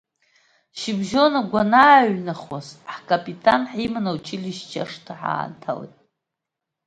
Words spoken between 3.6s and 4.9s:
ҳиманы, аучилишьче